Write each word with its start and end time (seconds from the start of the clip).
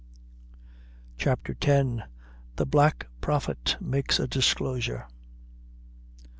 CHAPTER 1.19 1.55
X. 1.61 2.01
The 2.55 2.65
Black 2.65 3.05
Prophet 3.21 3.77
makes 3.79 4.19
a 4.19 4.25
Disclosure. 4.27 5.05